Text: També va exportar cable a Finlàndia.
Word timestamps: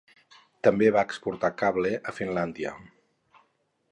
També 0.67 0.87
va 0.95 1.03
exportar 1.07 1.51
cable 1.63 1.93
a 2.11 2.15
Finlàndia. 2.21 2.75